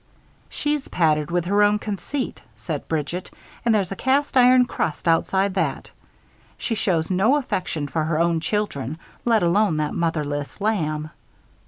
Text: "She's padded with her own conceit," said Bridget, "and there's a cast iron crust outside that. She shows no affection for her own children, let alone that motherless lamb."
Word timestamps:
"She's 0.49 0.87
padded 0.87 1.29
with 1.29 1.45
her 1.45 1.61
own 1.61 1.77
conceit," 1.77 2.41
said 2.57 2.87
Bridget, 2.87 3.29
"and 3.63 3.75
there's 3.75 3.91
a 3.91 3.95
cast 3.95 4.35
iron 4.35 4.65
crust 4.65 5.07
outside 5.07 5.53
that. 5.53 5.91
She 6.57 6.73
shows 6.73 7.11
no 7.11 7.35
affection 7.35 7.87
for 7.87 8.05
her 8.05 8.19
own 8.19 8.39
children, 8.39 8.97
let 9.25 9.43
alone 9.43 9.77
that 9.77 9.93
motherless 9.93 10.59
lamb." 10.59 11.11